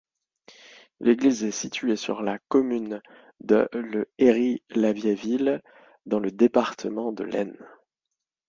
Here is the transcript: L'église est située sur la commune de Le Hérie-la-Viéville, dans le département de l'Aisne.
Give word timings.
L'église 0.99 1.43
est 1.43 1.51
située 1.51 1.95
sur 1.95 2.23
la 2.23 2.39
commune 2.47 3.03
de 3.39 3.69
Le 3.71 4.09
Hérie-la-Viéville, 4.17 5.61
dans 6.07 6.17
le 6.19 6.31
département 6.31 7.11
de 7.11 7.23
l'Aisne. 7.23 7.67